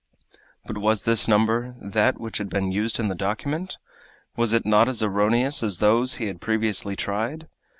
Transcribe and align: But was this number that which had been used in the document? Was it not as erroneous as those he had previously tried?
But 0.65 0.79
was 0.79 1.03
this 1.03 1.27
number 1.27 1.75
that 1.79 2.19
which 2.19 2.39
had 2.39 2.49
been 2.49 2.71
used 2.71 2.99
in 2.99 3.07
the 3.07 3.13
document? 3.13 3.77
Was 4.35 4.51
it 4.51 4.65
not 4.65 4.89
as 4.89 5.03
erroneous 5.03 5.61
as 5.61 5.77
those 5.77 6.15
he 6.15 6.25
had 6.25 6.41
previously 6.41 6.95
tried? 6.95 7.47